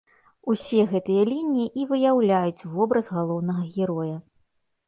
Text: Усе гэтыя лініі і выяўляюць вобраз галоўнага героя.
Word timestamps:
Усе 0.53 0.79
гэтыя 0.93 1.25
лініі 1.33 1.67
і 1.81 1.85
выяўляюць 1.91 2.65
вобраз 2.79 3.13
галоўнага 3.19 3.63
героя. 3.77 4.17